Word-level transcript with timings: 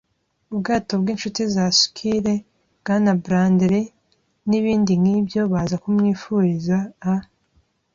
ubwato 0.53 0.91
bwinshuti 1.01 1.41
za 1.55 1.65
squire, 1.79 2.33
Bwana 2.81 3.11
Blandly 3.23 3.83
nibindi 4.47 4.93
nkibyo, 5.01 5.41
baza 5.53 5.75
kumwifuriza 5.83 6.77
a 7.11 7.13